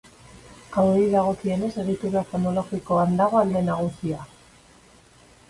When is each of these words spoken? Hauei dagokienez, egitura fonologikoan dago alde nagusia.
Hauei 0.77 1.03
dagokienez, 1.15 1.69
egitura 1.83 2.23
fonologikoan 2.31 3.15
dago 3.21 3.41
alde 3.43 3.63
nagusia. 3.69 4.27